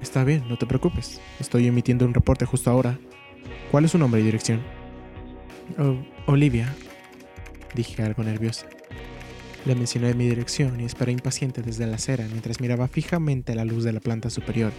Está 0.03 0.25
bien, 0.25 0.43
no 0.49 0.57
te 0.57 0.65
preocupes. 0.65 1.21
Estoy 1.39 1.65
emitiendo 1.65 2.05
un 2.05 2.13
reporte 2.13 2.45
justo 2.45 2.69
ahora. 2.69 2.99
¿Cuál 3.71 3.85
es 3.85 3.91
su 3.91 3.97
nombre 3.97 4.19
y 4.19 4.23
dirección? 4.25 4.61
Oh, 5.79 5.95
Olivia, 6.29 6.75
dije 7.73 8.03
algo 8.03 8.21
nerviosa. 8.21 8.67
Le 9.65 9.75
mencioné 9.75 10.13
mi 10.13 10.27
dirección 10.27 10.81
y 10.81 10.83
esperé 10.83 11.13
impaciente 11.13 11.61
desde 11.61 11.87
la 11.87 11.95
acera 11.95 12.27
mientras 12.27 12.59
miraba 12.59 12.89
fijamente 12.89 13.55
la 13.55 13.63
luz 13.63 13.85
de 13.85 13.93
la 13.93 14.01
planta 14.01 14.29
superior, 14.29 14.73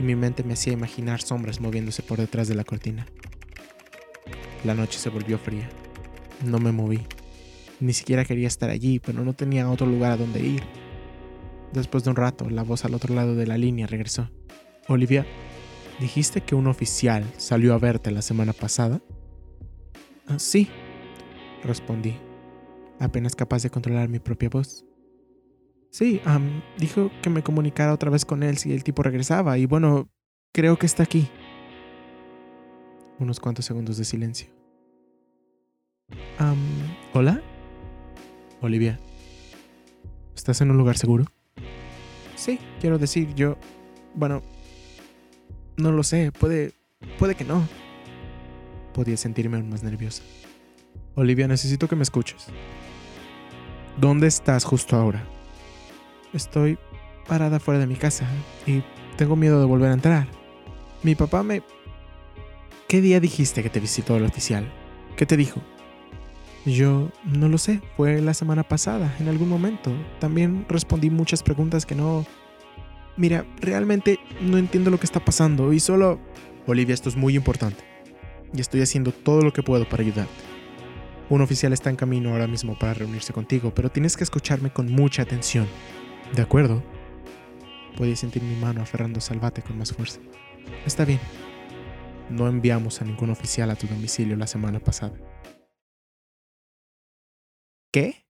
y 0.00 0.02
mi 0.02 0.16
mente 0.16 0.42
me 0.42 0.54
hacía 0.54 0.72
imaginar 0.72 1.20
sombras 1.20 1.60
moviéndose 1.60 2.02
por 2.02 2.18
detrás 2.18 2.48
de 2.48 2.54
la 2.54 2.64
cortina. 2.64 3.06
La 4.64 4.74
noche 4.74 4.98
se 4.98 5.10
volvió 5.10 5.38
fría. 5.38 5.68
No 6.42 6.58
me 6.58 6.72
moví. 6.72 7.00
Ni 7.80 7.92
siquiera 7.92 8.24
quería 8.24 8.48
estar 8.48 8.70
allí, 8.70 8.98
pero 8.98 9.22
no 9.22 9.34
tenía 9.34 9.70
otro 9.70 9.86
lugar 9.86 10.12
a 10.12 10.16
donde 10.16 10.40
ir. 10.40 10.62
Después 11.74 12.02
de 12.02 12.10
un 12.10 12.16
rato, 12.16 12.48
la 12.48 12.62
voz 12.62 12.86
al 12.86 12.94
otro 12.94 13.14
lado 13.14 13.34
de 13.34 13.46
la 13.46 13.58
línea 13.58 13.86
regresó. 13.86 14.30
Olivia, 14.90 15.26
¿dijiste 16.00 16.40
que 16.40 16.54
un 16.54 16.66
oficial 16.66 17.22
salió 17.36 17.74
a 17.74 17.78
verte 17.78 18.10
la 18.10 18.22
semana 18.22 18.54
pasada? 18.54 19.02
Ah, 20.26 20.38
sí, 20.38 20.66
respondí, 21.62 22.16
apenas 22.98 23.36
capaz 23.36 23.62
de 23.62 23.68
controlar 23.68 24.08
mi 24.08 24.18
propia 24.18 24.48
voz. 24.48 24.86
Sí, 25.90 26.22
dijo 26.78 27.10
que 27.22 27.28
me 27.28 27.42
comunicara 27.42 27.92
otra 27.92 28.10
vez 28.10 28.24
con 28.24 28.42
él 28.42 28.56
si 28.56 28.72
el 28.72 28.82
tipo 28.82 29.02
regresaba, 29.02 29.58
y 29.58 29.66
bueno, 29.66 30.08
creo 30.54 30.78
que 30.78 30.86
está 30.86 31.02
aquí 31.02 31.28
unos 33.18 33.40
cuantos 33.40 33.66
segundos 33.66 33.98
de 33.98 34.04
silencio. 34.04 34.48
¿Hola? 37.12 37.42
Olivia. 38.62 38.98
¿Estás 40.34 40.62
en 40.62 40.70
un 40.70 40.78
lugar 40.78 40.96
seguro? 40.96 41.26
Sí, 42.36 42.58
quiero 42.80 42.96
decir, 42.96 43.34
yo... 43.34 43.58
Bueno... 44.14 44.42
No 45.78 45.92
lo 45.92 46.02
sé, 46.02 46.32
puede... 46.32 46.72
Puede 47.18 47.34
que 47.34 47.44
no. 47.44 47.66
Podía 48.92 49.16
sentirme 49.16 49.56
aún 49.56 49.70
más 49.70 49.82
nerviosa. 49.82 50.22
Olivia, 51.14 51.48
necesito 51.48 51.88
que 51.88 51.96
me 51.96 52.02
escuches. 52.02 52.46
¿Dónde 53.96 54.26
estás 54.26 54.64
justo 54.64 54.96
ahora? 54.96 55.24
Estoy 56.32 56.78
parada 57.26 57.60
fuera 57.60 57.80
de 57.80 57.86
mi 57.86 57.96
casa 57.96 58.26
y 58.66 58.82
tengo 59.16 59.36
miedo 59.36 59.60
de 59.60 59.66
volver 59.66 59.90
a 59.90 59.94
entrar. 59.94 60.28
Mi 61.02 61.14
papá 61.14 61.42
me 61.42 61.62
¿Qué 62.88 63.02
día 63.02 63.20
dijiste 63.20 63.62
que 63.62 63.68
te 63.68 63.80
visitó 63.80 64.16
el 64.16 64.24
oficial? 64.24 64.66
¿Qué 65.16 65.26
te 65.26 65.36
dijo? 65.36 65.60
Yo 66.64 67.10
no 67.24 67.48
lo 67.48 67.58
sé, 67.58 67.82
fue 67.98 68.22
la 68.22 68.32
semana 68.32 68.62
pasada, 68.62 69.14
en 69.20 69.28
algún 69.28 69.50
momento. 69.50 69.92
También 70.20 70.64
respondí 70.70 71.10
muchas 71.10 71.42
preguntas 71.42 71.84
que 71.84 71.94
no... 71.94 72.24
Mira, 73.18 73.44
realmente 73.60 74.20
no 74.40 74.58
entiendo 74.58 74.90
lo 74.90 74.98
que 75.00 75.06
está 75.06 75.22
pasando 75.24 75.72
y 75.72 75.80
solo... 75.80 76.20
Olivia, 76.66 76.94
esto 76.94 77.08
es 77.08 77.16
muy 77.16 77.34
importante. 77.34 77.82
Y 78.54 78.60
estoy 78.60 78.80
haciendo 78.80 79.10
todo 79.10 79.42
lo 79.42 79.52
que 79.52 79.62
puedo 79.62 79.88
para 79.88 80.04
ayudarte. 80.04 80.32
Un 81.28 81.40
oficial 81.40 81.72
está 81.72 81.90
en 81.90 81.96
camino 81.96 82.30
ahora 82.30 82.46
mismo 82.46 82.78
para 82.78 82.94
reunirse 82.94 83.32
contigo, 83.32 83.74
pero 83.74 83.90
tienes 83.90 84.16
que 84.16 84.22
escucharme 84.22 84.72
con 84.72 84.92
mucha 84.92 85.22
atención. 85.22 85.66
¿De 86.36 86.42
acuerdo? 86.42 86.82
Podía 87.96 88.14
sentir 88.14 88.42
mi 88.42 88.54
mano 88.54 88.82
aferrando 88.82 89.20
Salvate 89.20 89.62
con 89.62 89.78
más 89.78 89.92
fuerza. 89.92 90.20
Está 90.86 91.04
bien, 91.04 91.18
no 92.30 92.46
enviamos 92.46 93.02
a 93.02 93.04
ningún 93.04 93.30
oficial 93.30 93.70
a 93.70 93.76
tu 93.76 93.88
domicilio 93.88 94.36
la 94.36 94.46
semana 94.46 94.78
pasada. 94.78 95.18
¿Qué? 97.92 98.26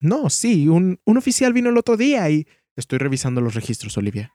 No, 0.00 0.28
sí, 0.28 0.68
un, 0.68 0.98
un 1.04 1.16
oficial 1.18 1.52
vino 1.52 1.70
el 1.70 1.78
otro 1.78 1.96
día 1.96 2.28
y... 2.30 2.48
Estoy 2.74 2.98
revisando 2.98 3.42
los 3.42 3.54
registros, 3.54 3.98
Olivia. 3.98 4.32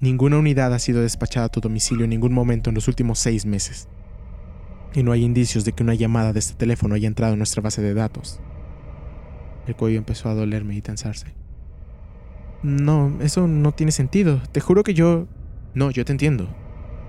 Ninguna 0.00 0.38
unidad 0.38 0.72
ha 0.72 0.78
sido 0.78 1.02
despachada 1.02 1.46
a 1.46 1.48
tu 1.50 1.60
domicilio 1.60 2.04
en 2.04 2.10
ningún 2.10 2.32
momento 2.32 2.70
en 2.70 2.74
los 2.74 2.88
últimos 2.88 3.18
seis 3.18 3.44
meses. 3.44 3.86
Y 4.94 5.02
no 5.02 5.12
hay 5.12 5.24
indicios 5.24 5.66
de 5.66 5.72
que 5.72 5.82
una 5.82 5.92
llamada 5.92 6.32
de 6.32 6.38
este 6.38 6.54
teléfono 6.54 6.94
haya 6.94 7.06
entrado 7.06 7.34
en 7.34 7.40
nuestra 7.40 7.60
base 7.60 7.82
de 7.82 7.92
datos. 7.92 8.40
El 9.66 9.76
cuello 9.76 9.98
empezó 9.98 10.30
a 10.30 10.34
dolerme 10.34 10.74
y 10.74 10.80
tensarse. 10.80 11.34
No, 12.62 13.14
eso 13.20 13.46
no 13.46 13.72
tiene 13.72 13.92
sentido. 13.92 14.40
Te 14.50 14.60
juro 14.60 14.82
que 14.82 14.94
yo... 14.94 15.28
No, 15.74 15.90
yo 15.90 16.06
te 16.06 16.12
entiendo. 16.12 16.48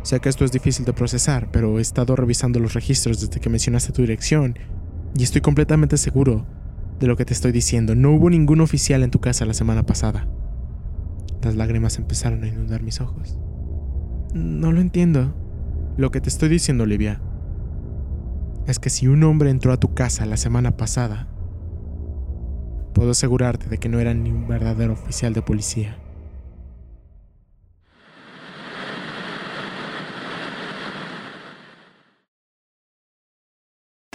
Sé 0.04 0.20
que 0.20 0.27
esto 0.27 0.44
es 0.44 0.51
difícil 0.51 0.84
de 0.84 0.92
procesar, 0.92 1.50
pero 1.50 1.80
he 1.80 1.82
estado 1.82 2.13
revisando 2.18 2.60
los 2.60 2.74
registros 2.74 3.22
desde 3.22 3.39
que 3.39 3.50
mencionaste 3.50 3.94
tu 3.94 4.01
dirección 4.01 4.60
y 5.18 5.24
estoy 5.24 5.39
completamente 5.39 5.96
seguro 5.96 6.46
de 7.00 7.08
lo 7.08 7.16
que 7.16 7.25
te 7.25 7.34
estoy 7.34 7.52
diciendo. 7.52 7.96
No 7.96 8.12
hubo 8.12 8.30
ningún 8.30 8.62
oficial 8.62 9.04
en 9.04 9.12
tu 9.12 9.20
casa 9.20 9.46
la 9.46 9.54
semana 9.54 9.84
pasada. 9.84 10.28
Las 11.42 11.56
lágrimas 11.56 11.98
empezaron 11.98 12.44
a 12.44 12.48
inundar 12.48 12.82
mis 12.82 13.02
ojos. 13.02 13.38
No 14.34 14.72
lo 14.72 14.82
entiendo. 14.82 15.34
Lo 15.98 16.12
que 16.12 16.22
te 16.22 16.30
estoy 16.30 16.50
diciendo, 16.50 16.84
Olivia, 16.84 17.22
es 18.68 18.80
que 18.80 18.90
si 18.90 19.08
un 19.08 19.24
hombre 19.24 19.50
entró 19.50 19.72
a 19.72 19.78
tu 19.78 19.94
casa 19.94 20.25
la 20.25 20.38
semana 20.38 20.75
pasada, 20.75 21.28
puedo 22.94 23.12
asegurarte 23.12 23.70
de 23.70 23.78
que 23.78 23.90
no 23.90 24.00
era 24.00 24.14
ni 24.14 24.32
un 24.32 24.48
verdadero 24.48 24.94
oficial 24.94 25.34
de 25.34 25.42
policía. 25.42 25.98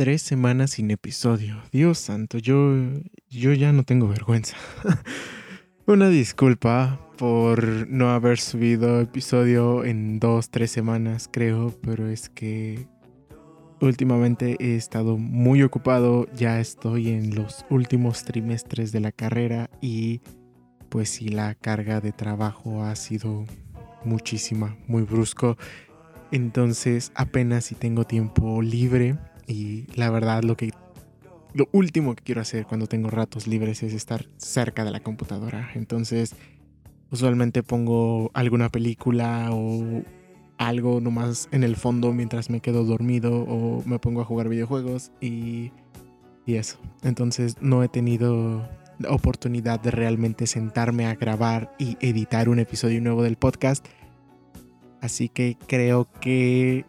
Tres 0.01 0.23
semanas 0.23 0.71
sin 0.71 0.91
episodio. 0.91 1.61
Dios 1.73 1.99
santo, 1.99 2.39
yo, 2.39 2.73
yo 3.29 3.53
ya 3.53 3.71
no 3.75 3.83
tengo 3.83 4.09
vergüenza. 4.09 4.57
Una 5.87 6.09
disculpa 6.09 6.99
por 7.19 7.87
no 7.87 8.09
haber 8.09 8.39
subido 8.39 8.99
episodio 9.03 9.85
en 9.85 10.19
dos, 10.19 10.49
tres 10.49 10.71
semanas, 10.71 11.29
creo, 11.31 11.79
pero 11.83 12.09
es 12.09 12.31
que 12.31 12.87
últimamente 13.83 14.57
he 14.59 14.75
estado 14.75 15.19
muy 15.19 15.63
ocupado, 15.63 16.27
ya 16.33 16.61
estoy 16.61 17.11
en 17.11 17.35
los 17.35 17.67
últimos 17.69 18.25
trimestres 18.25 18.93
de 18.93 19.01
la 19.01 19.13
carrera 19.13 19.69
y 19.83 20.23
pues 20.89 21.11
sí, 21.11 21.29
la 21.29 21.55
carga 21.55 22.01
de 22.01 22.13
trabajo 22.13 22.85
ha 22.85 22.97
sido 22.97 23.45
muchísima, 24.07 24.79
muy 24.87 25.03
brusco. 25.03 25.59
Entonces 26.33 27.13
apenas 27.15 27.67
si 27.67 27.75
tengo 27.75 28.05
tiempo 28.05 28.63
libre 28.63 29.19
y 29.51 29.87
la 29.97 30.11
verdad 30.11 30.43
lo 30.45 30.57
que 30.57 30.71
lo 31.53 31.69
último 31.73 32.15
que 32.15 32.23
quiero 32.23 32.41
hacer 32.41 32.65
cuando 32.65 32.87
tengo 32.87 33.11
ratos 33.11 33.49
libres 33.49 33.83
es 33.83 33.93
estar 33.93 34.27
cerca 34.37 34.85
de 34.85 34.93
la 34.93 35.01
computadora. 35.01 35.71
Entonces 35.75 36.37
usualmente 37.11 37.65
pongo 37.65 38.31
alguna 38.35 38.69
película 38.69 39.49
o 39.51 40.03
algo 40.59 41.01
nomás 41.01 41.49
en 41.51 41.65
el 41.65 41.75
fondo 41.75 42.13
mientras 42.13 42.51
me 42.51 42.61
quedo 42.61 42.85
dormido 42.85 43.35
o 43.35 43.83
me 43.85 43.99
pongo 43.99 44.21
a 44.21 44.25
jugar 44.25 44.49
videojuegos 44.49 45.11
y, 45.21 45.73
y 46.47 46.55
eso. 46.55 46.79
Entonces 47.03 47.57
no 47.61 47.83
he 47.83 47.89
tenido 47.89 48.69
la 49.01 49.11
oportunidad 49.11 49.81
de 49.81 49.91
realmente 49.91 50.47
sentarme 50.47 51.07
a 51.07 51.17
grabar 51.17 51.75
y 51.79 51.97
editar 52.01 52.49
un 52.49 52.61
episodio 52.61 53.01
nuevo 53.01 53.25
del 53.25 53.37
podcast 53.37 53.85
Así 55.01 55.31
que 55.31 55.57
creo 55.67 56.07
que 56.21 56.85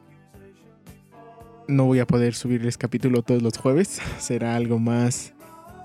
no 1.67 1.85
voy 1.85 1.99
a 1.99 2.07
poder 2.07 2.33
subirles 2.33 2.77
capítulo 2.77 3.21
todos 3.21 3.41
los 3.41 3.57
jueves. 3.57 4.01
Será 4.19 4.55
algo 4.55 4.79
más 4.79 5.33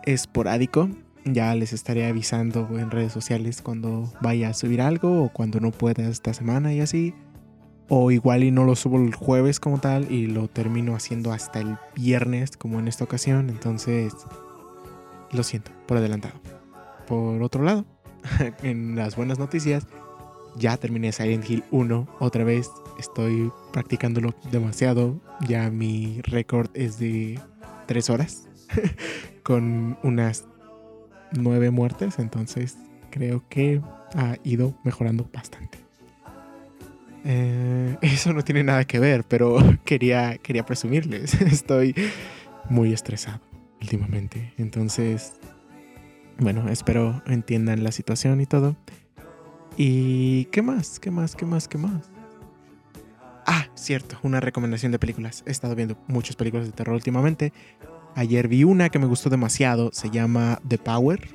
esporádico. 0.05 0.89
Ya 1.25 1.55
les 1.55 1.73
estaré 1.73 2.07
avisando 2.07 2.69
en 2.79 2.91
redes 2.91 3.13
sociales 3.13 3.61
cuando 3.61 4.13
vaya 4.21 4.51
a 4.51 4.55
subir 4.55 4.81
algo 4.81 5.25
o 5.25 5.29
cuando 5.29 5.59
no 5.59 5.73
pueda 5.73 6.09
esta 6.09 6.33
semana 6.33 6.73
y 6.73 6.81
así. 6.81 7.15
O 7.89 8.11
igual 8.11 8.45
y 8.45 8.51
no 8.51 8.65
lo 8.65 8.77
subo 8.77 8.99
el 8.99 9.15
jueves 9.15 9.61
como 9.61 9.79
tal 9.79 10.11
y 10.11 10.27
lo 10.27 10.49
termino 10.49 10.95
haciendo 10.95 11.33
hasta 11.33 11.61
el 11.61 11.77
viernes 11.95 12.57
como 12.57 12.79
en 12.79 12.89
esta 12.89 13.05
ocasión. 13.05 13.49
Entonces, 13.49 14.13
lo 15.33 15.43
siento 15.43 15.73
por 15.87 15.97
adelantado. 15.99 16.35
Por 17.07 17.43
otro 17.43 17.63
lado, 17.63 17.85
en 18.63 18.97
las 18.97 19.17
buenas 19.17 19.39
noticias, 19.39 19.87
ya 20.59 20.77
terminé 20.77 21.13
Silent 21.13 21.49
Hill 21.49 21.65
1 21.71 22.09
otra 22.21 22.45
vez. 22.45 22.71
Estoy 22.99 23.53
practicándolo 23.73 24.35
demasiado. 24.51 25.21
Ya 25.47 25.71
mi 25.71 26.21
récord 26.23 26.69
es 26.75 26.99
de 26.99 27.41
3 27.87 28.11
horas. 28.11 28.49
con 29.43 29.97
unas 30.03 30.45
9 31.33 31.71
muertes. 31.71 32.19
Entonces 32.19 32.77
creo 33.11 33.45
que 33.49 33.81
ha 34.15 34.37
ido 34.45 34.75
mejorando 34.85 35.29
bastante. 35.33 35.79
Eh, 37.25 37.97
eso 38.03 38.33
no 38.33 38.43
tiene 38.43 38.65
nada 38.65 38.85
que 38.85 38.99
ver, 38.99 39.25
pero 39.25 39.59
quería, 39.85 40.39
quería 40.39 40.65
presumirles. 40.65 41.35
Estoy 41.41 41.95
muy 42.69 42.93
estresado 42.93 43.41
últimamente. 43.81 44.53
Entonces, 44.59 45.35
bueno, 46.39 46.69
espero 46.69 47.23
entiendan 47.27 47.85
la 47.85 47.93
situación 47.93 48.41
y 48.41 48.47
todo. 48.47 48.77
¿Y 49.77 50.47
qué 50.47 50.63
más? 50.63 50.99
¿Qué 50.99 51.11
más? 51.11 51.37
¿Qué 51.37 51.45
más? 51.45 51.69
¿Qué 51.69 51.79
más? 51.79 52.11
Ah, 53.47 53.67
cierto, 53.75 54.19
una 54.23 54.41
recomendación 54.41 54.91
de 54.91 54.99
películas. 54.99 55.43
He 55.47 55.51
estado 55.51 55.75
viendo 55.75 55.97
muchas 56.07 56.35
películas 56.35 56.67
de 56.67 56.73
terror 56.73 56.95
últimamente. 56.95 57.53
Ayer 58.15 58.49
vi 58.49 58.65
una 58.65 58.89
que 58.89 58.99
me 58.99 59.07
gustó 59.07 59.29
demasiado. 59.29 59.91
Se 59.93 60.11
llama 60.11 60.61
The 60.67 60.79
Power, 60.79 61.29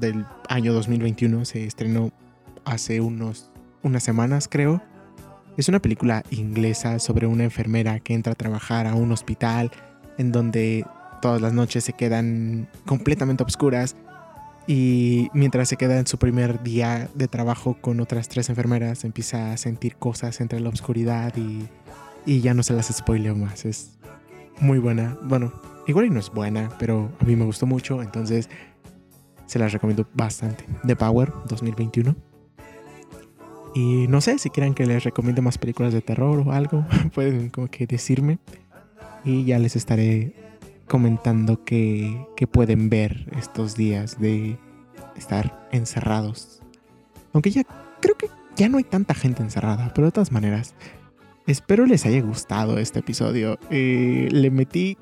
del 0.00 0.24
año 0.48 0.72
2021. 0.72 1.44
Se 1.44 1.66
estrenó 1.66 2.12
hace 2.64 3.00
unos, 3.00 3.50
unas 3.82 4.02
semanas, 4.02 4.48
creo. 4.50 4.82
Es 5.58 5.68
una 5.68 5.80
película 5.80 6.24
inglesa 6.30 6.98
sobre 6.98 7.26
una 7.26 7.44
enfermera 7.44 8.00
que 8.00 8.14
entra 8.14 8.32
a 8.32 8.36
trabajar 8.36 8.86
a 8.86 8.94
un 8.94 9.12
hospital 9.12 9.70
en 10.16 10.32
donde 10.32 10.86
todas 11.20 11.42
las 11.42 11.52
noches 11.52 11.84
se 11.84 11.92
quedan 11.92 12.68
completamente 12.86 13.44
oscuras 13.44 13.96
y 14.66 15.28
mientras 15.32 15.68
se 15.68 15.76
queda 15.76 15.98
en 15.98 16.06
su 16.06 16.18
primer 16.18 16.62
día 16.62 17.08
de 17.14 17.28
trabajo 17.28 17.76
con 17.80 18.00
otras 18.00 18.28
tres 18.28 18.48
enfermeras, 18.48 19.04
empieza 19.04 19.52
a 19.52 19.56
sentir 19.56 19.96
cosas 19.96 20.40
entre 20.40 20.60
la 20.60 20.68
oscuridad 20.68 21.34
y, 21.36 21.68
y 22.26 22.40
ya 22.40 22.54
no 22.54 22.62
se 22.62 22.72
las 22.72 22.86
spoileo 22.86 23.34
más. 23.34 23.64
Es 23.64 23.98
muy 24.60 24.78
buena. 24.78 25.18
Bueno, 25.22 25.52
igual 25.86 26.12
no 26.12 26.20
es 26.20 26.30
buena, 26.30 26.70
pero 26.78 27.10
a 27.20 27.24
mí 27.24 27.34
me 27.34 27.44
gustó 27.44 27.66
mucho, 27.66 28.02
entonces 28.02 28.48
se 29.46 29.58
las 29.58 29.72
recomiendo 29.72 30.06
bastante. 30.14 30.64
The 30.86 30.96
Power 30.96 31.32
2021. 31.48 32.14
Y 33.74 34.06
no 34.06 34.20
sé 34.20 34.38
si 34.38 34.50
quieren 34.50 34.74
que 34.74 34.86
les 34.86 35.02
recomiende 35.02 35.40
más 35.42 35.58
películas 35.58 35.92
de 35.92 36.02
terror 36.02 36.42
o 36.46 36.52
algo, 36.52 36.86
pueden 37.14 37.50
como 37.50 37.68
que 37.68 37.86
decirme. 37.86 38.38
Y 39.24 39.44
ya 39.44 39.58
les 39.58 39.76
estaré 39.76 40.34
comentando 40.92 41.64
que, 41.64 42.28
pueden 42.52 42.90
ver 42.90 43.26
estos 43.38 43.76
días 43.76 44.20
de 44.20 44.58
estar 45.16 45.66
encerrados. 45.72 46.60
Aunque 47.32 47.50
ya 47.50 47.62
creo 48.00 48.18
que 48.18 48.28
ya 48.56 48.68
no 48.68 48.76
hay 48.76 48.84
tanta 48.84 49.14
gente 49.14 49.42
encerrada, 49.42 49.90
pero 49.94 50.08
de 50.08 50.12
todas 50.12 50.32
maneras, 50.32 50.74
espero 51.46 51.86
les 51.86 52.04
haya 52.04 52.20
gustado 52.20 52.76
este 52.76 52.98
episodio. 52.98 53.58
Eh, 53.70 54.28
le 54.30 54.50
metí 54.50 54.98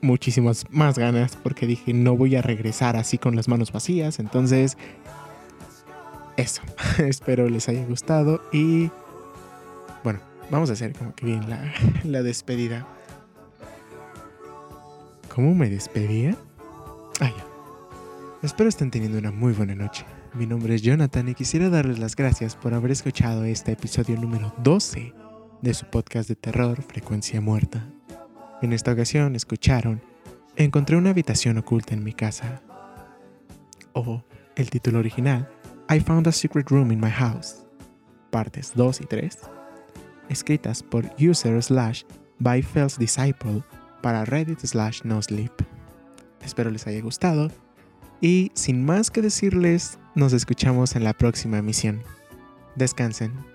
muchísimas 0.00 0.64
más 0.70 0.98
ganas 0.98 1.36
porque 1.36 1.68
dije 1.68 1.94
no 1.94 2.16
voy 2.16 2.34
a 2.34 2.42
regresar 2.42 2.96
así 2.96 3.16
con 3.16 3.36
las 3.36 3.46
manos 3.46 3.70
vacías. 3.70 4.18
Entonces, 4.18 4.76
eso. 6.36 6.62
espero 6.98 7.48
les 7.48 7.68
haya 7.68 7.84
gustado 7.84 8.42
y 8.52 8.90
bueno, 10.02 10.18
vamos 10.50 10.68
a 10.70 10.72
hacer 10.72 10.94
como 10.94 11.14
que 11.14 11.26
bien 11.26 11.48
la, 11.48 11.72
la 12.02 12.22
despedida. 12.24 12.88
¿Cómo 15.38 15.54
me 15.54 15.70
despedía? 15.70 16.36
Ah, 17.20 17.30
ya. 17.30 17.46
Espero 18.42 18.68
estén 18.68 18.90
teniendo 18.90 19.18
una 19.18 19.30
muy 19.30 19.52
buena 19.52 19.76
noche. 19.76 20.04
Mi 20.34 20.46
nombre 20.46 20.74
es 20.74 20.82
Jonathan 20.82 21.28
y 21.28 21.34
quisiera 21.36 21.70
darles 21.70 22.00
las 22.00 22.16
gracias 22.16 22.56
por 22.56 22.74
haber 22.74 22.90
escuchado 22.90 23.44
este 23.44 23.70
episodio 23.70 24.16
número 24.16 24.52
12 24.64 25.14
de 25.62 25.74
su 25.74 25.86
podcast 25.86 26.28
de 26.28 26.34
terror 26.34 26.82
Frecuencia 26.82 27.40
Muerta. 27.40 27.88
En 28.62 28.72
esta 28.72 28.90
ocasión 28.90 29.36
escucharon 29.36 30.02
Encontré 30.56 30.96
una 30.96 31.10
habitación 31.10 31.56
oculta 31.56 31.94
en 31.94 32.02
mi 32.02 32.14
casa. 32.14 32.60
O 33.92 34.24
el 34.56 34.70
título 34.70 34.98
original 34.98 35.48
I 35.88 36.00
Found 36.00 36.26
a 36.26 36.32
Secret 36.32 36.68
Room 36.68 36.90
in 36.90 36.98
My 36.98 37.12
House. 37.12 37.64
Partes 38.30 38.72
2 38.74 39.02
y 39.02 39.04
3. 39.04 39.38
Escritas 40.30 40.82
por 40.82 41.08
user 41.16 41.62
slash 41.62 42.02
by 42.40 42.60
Disciple 42.98 43.62
para 44.02 44.24
Reddit 44.24 44.60
slash 44.60 45.02
no 45.04 45.20
sleep. 45.22 45.52
Espero 46.42 46.70
les 46.70 46.86
haya 46.86 47.00
gustado 47.00 47.50
y 48.20 48.50
sin 48.54 48.84
más 48.84 49.10
que 49.10 49.22
decirles, 49.22 49.98
nos 50.14 50.32
escuchamos 50.32 50.96
en 50.96 51.04
la 51.04 51.12
próxima 51.12 51.58
emisión. 51.58 52.02
Descansen. 52.74 53.47